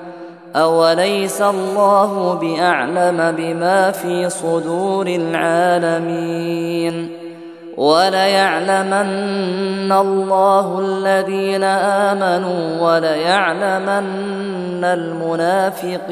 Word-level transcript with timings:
أوليس 0.55 1.41
الله 1.41 2.33
بأعلم 2.33 3.35
بما 3.37 3.91
في 3.91 4.29
صدور 4.29 5.07
العالمين 5.07 7.11
وليعلمن 7.77 9.01
الله 9.91 10.79
الذين 10.79 11.63
آمنوا 11.63 12.81
وليعلمن 12.81 14.83
المنافقين 14.83 16.11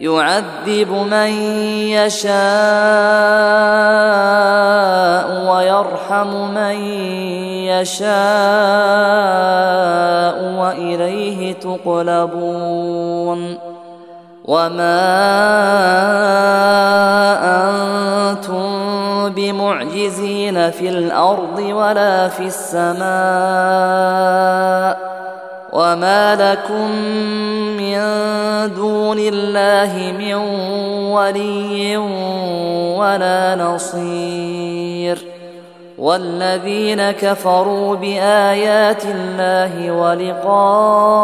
يعذب 0.00 0.90
من 0.90 1.30
يشاء 1.92 2.30
ويرحم 5.50 6.54
من 6.54 6.76
يشاء 7.68 8.10
وإليه 10.58 11.52
تقلبون 11.52 12.60
وما 14.44 15.00
أنتم 18.30 18.70
بمعجزين 19.28 20.70
في 20.70 20.88
الأرض 20.88 21.58
ولا 21.58 22.28
في 22.28 22.46
السماء 22.46 23.10
وما 25.72 26.36
لكم 26.36 26.90
دون 28.76 29.18
الله 29.18 30.12
من 30.18 30.34
ولي 31.12 31.96
ولا 32.96 33.56
نصير. 33.56 35.18
والذين 36.00 37.10
كفروا 37.10 37.96
بآيات 37.96 39.04
الله 39.04 39.90
ولقائه 39.90 41.20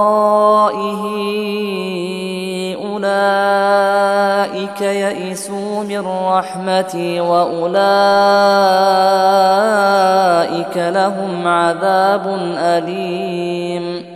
أولئك 2.84 4.80
يئسوا 4.80 5.82
من 5.82 6.06
رحمتي 6.06 7.20
وأولئك 7.20 7.76
لهم 10.76 11.48
عذاب 11.48 12.26
أليم. 12.58 14.15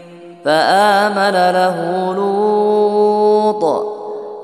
فآمن 0.45 1.51
له 1.51 2.13
لوط 2.13 3.63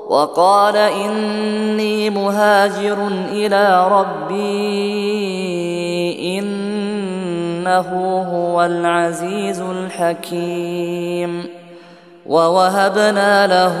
وقال 0.08 0.76
إني 0.76 2.10
مهاجر 2.10 3.08
إلى 3.30 3.88
ربي 3.88 4.38
إنه 6.38 7.88
هو 8.32 8.64
العزيز 8.64 9.60
الحكيم 9.60 11.48
ووهبنا 12.26 13.46
له 13.46 13.78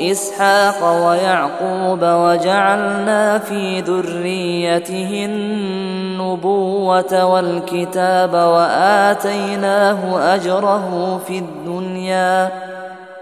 إسحاق 0.00 1.06
ويعقوب 1.06 1.98
وجعلنا 2.02 3.38
في 3.38 3.80
ذريته 3.80 5.24
النبوة 5.24 7.24
والكتاب 7.24 8.34
وآتيناه 8.34 10.34
أجره 10.34 11.20
في 11.26 11.38
الدنيا 11.38 12.50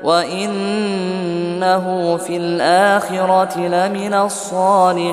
وإنه 0.03 1.87
في 2.17 2.37
الآخرة 2.37 3.59
لمن 3.59 4.15
الصالحين 4.15 5.13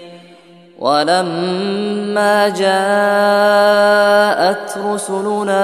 ولما 0.81 2.49
جاءت 2.49 2.67
رسلنا 4.77 5.61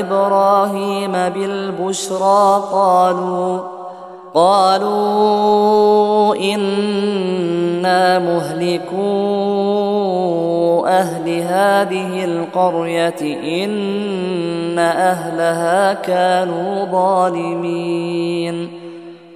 إبراهيم 0.00 1.12
بالبشرى 1.12 2.64
قالوا 2.72 3.58
قالوا 4.34 6.36
إنا 6.36 8.18
مهلكو 8.18 9.10
أهل 10.86 11.40
هذه 11.40 12.24
القرية 12.24 13.20
إن 13.64 14.78
أهلها 14.78 15.92
كانوا 15.92 16.84
ظالمين. 16.84 18.79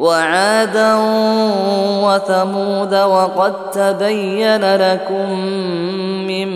وعادا 0.00 0.94
وثمود 2.04 2.94
وقد 2.94 3.70
تبين 3.70 4.76
لكم 4.76 5.30
من 6.26 6.48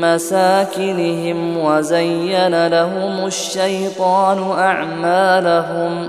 مساكنهم 0.00 1.58
وزين 1.58 2.66
لهم 2.66 3.26
الشيطان 3.26 4.50
أعمالهم 4.58 6.08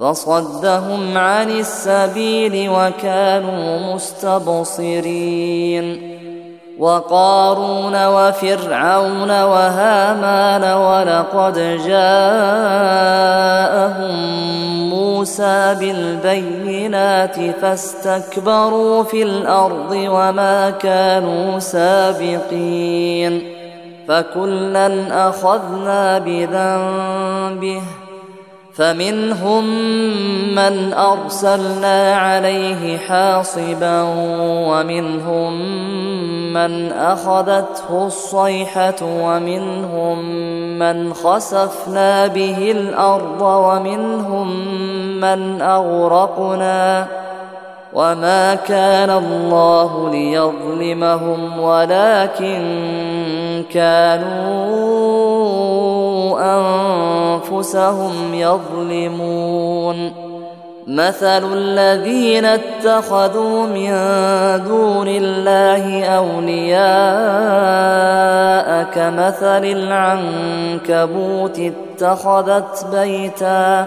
فصدهم 0.00 1.18
عن 1.18 1.50
السبيل 1.50 2.70
وكانوا 2.70 3.94
مستبصرين 3.94 5.40
وقارون 6.80 8.06
وفرعون 8.06 9.30
وهامان 9.30 10.64
ولقد 10.64 11.54
جاءهم 11.86 13.20
موسى 14.90 15.76
بالبينات 15.80 17.36
فاستكبروا 17.62 19.02
في 19.02 19.22
الأرض 19.22 19.92
وما 19.92 20.70
كانوا 20.70 21.58
سابقين 21.58 23.42
فكلا 24.08 25.28
أخذنا 25.28 26.18
بذنبه 26.18 27.82
فمنهم 28.74 29.64
من 30.54 30.92
أرسلنا 30.92 32.16
عليه 32.16 32.98
حاصبا 32.98 34.02
ومنهم 34.68 35.52
من 36.52 36.92
أخذته 36.92 38.06
الصيحة 38.06 38.96
ومنهم 39.02 40.18
من 40.78 41.14
خسفنا 41.14 42.26
به 42.26 42.70
الأرض 42.70 43.42
ومنهم 43.42 44.48
من 45.20 45.62
أغرقنا 45.62 47.06
وما 47.92 48.54
كان 48.54 49.10
الله 49.10 50.10
ليظلمهم 50.10 51.60
ولكن 51.60 52.60
كانوا 53.62 55.40
أنفسهم 56.40 58.34
يظلمون. 58.34 60.30
مثل 60.86 61.52
الذين 61.54 62.44
اتخذوا 62.44 63.66
من 63.66 63.90
دون 64.64 65.08
الله 65.08 66.04
أولياء 66.04 66.80
كمثل 68.94 69.64
العنكبوت 69.64 71.60
اتخذت 71.60 72.86
بيتا 72.92 73.86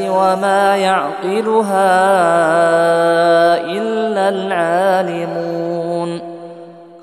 وما 0.00 0.76
يعقلها 0.76 1.96
إلا 3.64 4.28
العالمون. 4.28 6.20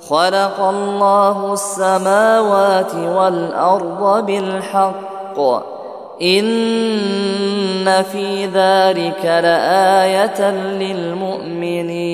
خلق 0.09 0.59
الله 0.59 1.53
السماوات 1.53 2.95
والأرض 2.95 4.25
بالحق. 4.25 5.39
إن 6.21 8.03
في 8.11 8.45
ذلك 8.45 9.25
لآية 9.25 10.51
للمؤمنين. 10.79 12.13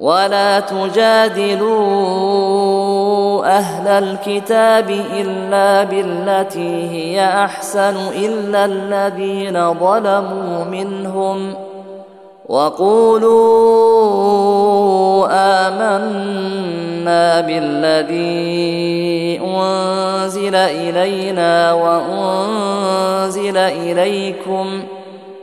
ولا 0.00 0.60
تجادلوا 0.60 1.78
أهل 3.46 3.88
الكتاب 3.88 4.90
إلا 4.90 5.84
بالتي 5.84 6.90
هي 6.90 7.24
أحسن 7.24 7.96
إلا 8.16 8.64
الذين 8.64 9.74
ظلموا 9.74 10.64
منهم 10.64 11.54
وقولوا 12.48 13.68
آمنا 15.66 17.40
بالذي 17.40 19.40
أنزل 19.44 20.54
إلينا 20.54 21.72
وأنزل 21.72 23.56
إليكم 23.56 24.82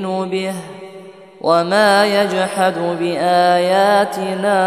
يؤمن 0.00 0.30
به 0.30 0.54
وما 1.40 2.06
يجحد 2.22 2.74
بآياتنا 3.00 4.60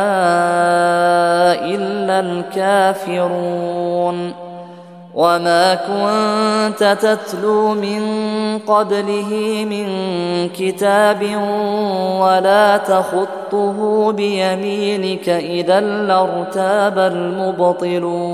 إلا 1.66 2.20
الكافرون 2.20 3.64
وما 5.16 5.76
كنت 5.76 6.98
تتلو 7.02 7.74
من 7.74 8.02
قبله 8.68 9.66
من 9.70 9.88
كتاب 10.50 11.22
ولا 12.20 12.78
تخطه 12.78 14.12
بيمينك 14.12 15.30
إذا 15.30 15.80
لارتاب 15.80 17.00
المبطلون 17.00 18.34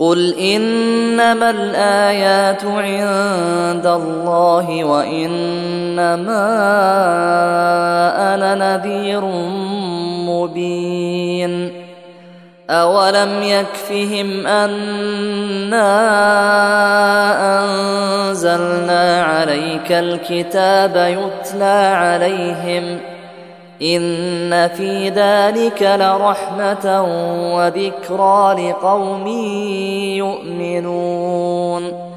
قل 0.00 0.34
انما 0.38 1.50
الايات 1.50 2.64
عند 2.64 3.86
الله 3.86 4.84
وانما 4.84 6.46
أنا 8.34 8.54
نذير 8.54 9.24
مبين 10.30 11.72
اولم 12.70 13.42
يكفهم 13.42 14.46
انا 14.46 15.90
انزلنا 17.64 19.24
عليك 19.24 19.92
الكتاب 19.92 20.96
يتلى 20.96 21.94
عليهم 21.96 22.98
إن 23.82 24.68
في 24.68 25.08
ذلك 25.08 25.82
لرحمة 25.82 27.02
وذكرى 27.54 28.70
لقوم 28.70 29.26
يؤمنون. 30.16 32.10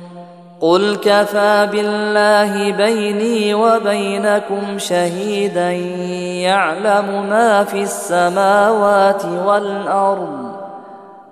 قل 0.64 0.96
كفى 0.96 1.70
بالله 1.72 2.72
بيني 2.72 3.54
وبينكم 3.54 4.78
شهيدا 4.78 5.72
يعلم 6.42 7.30
ما 7.30 7.64
في 7.64 7.82
السماوات 7.82 9.26
والأرض 9.46 10.43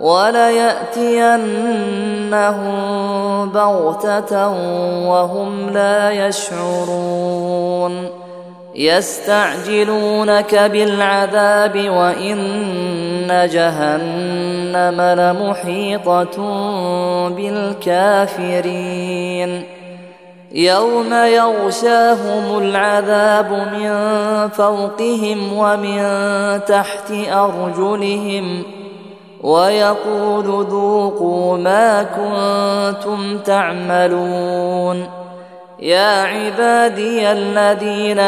وليأتينهم 0.00 1.48
بغتة 3.50 4.48
وهم 5.08 5.70
لا 5.70 6.10
يشعرون. 6.10 8.08
يستعجلونك 8.74 10.54
بالعذاب 10.54 11.90
وإن 11.90 13.48
جهنم 13.52 15.00
لمحيطة 15.00 16.36
بالكافرين. 17.28 19.62
يوم 20.52 21.14
يغشاهم 21.14 22.58
العذاب 22.58 23.52
من 23.52 23.90
فوقهم 24.48 25.52
ومن 25.52 26.00
تحت 26.64 27.12
أرجلهم 27.32 28.62
ويقول 29.42 30.66
ذوقوا 30.70 31.56
ما 31.58 32.02
كنتم 32.02 33.38
تعملون. 33.38 35.08
يا 35.78 36.22
عبادي 36.22 37.32
الذين 37.32 38.18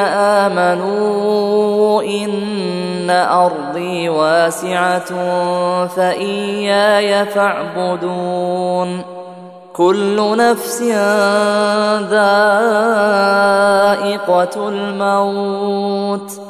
آمنوا 0.40 2.02
إن 2.02 3.10
أرضي 3.10 4.08
واسعة 4.08 5.10
فإياي 5.86 7.24
فاعبدون. 7.26 9.02
كل 9.72 10.36
نفس 10.36 10.82
ذائقة 12.10 12.28
الموت. 14.68 16.49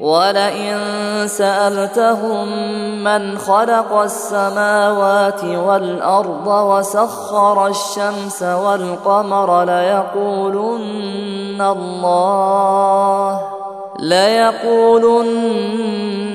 ولئن 0.00 0.76
سألتهم 1.26 2.48
من 3.04 3.38
خلق 3.38 3.92
السماوات 3.92 5.44
والأرض 5.44 6.46
وسخر 6.46 7.66
الشمس 7.66 8.42
والقمر 8.42 9.64
ليقولن 9.64 11.60
الله 11.60 13.40
ليقولن 13.98 15.40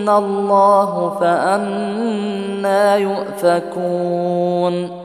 الله 0.09 1.17
فأنا 1.19 2.95
يؤفكون. 2.95 5.04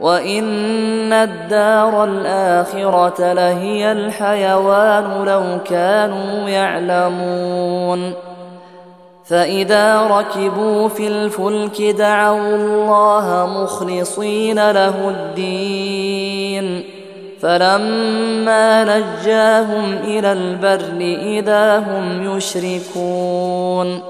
وان 0.00 1.12
الدار 1.12 2.04
الاخره 2.04 3.32
لهي 3.32 3.92
الحيوان 3.92 5.24
لو 5.24 5.58
كانوا 5.64 6.48
يعلمون 6.48 8.12
فاذا 9.24 10.02
ركبوا 10.06 10.88
في 10.88 11.08
الفلك 11.08 11.82
دعوا 11.82 12.56
الله 12.56 13.46
مخلصين 13.62 14.70
له 14.70 15.08
الدين 15.08 16.84
فلما 17.40 18.84
نجاهم 18.84 19.98
إلى 20.04 20.32
البر 20.32 21.00
اذا 21.22 21.78
هم 21.78 22.36
يشركون 22.36 24.09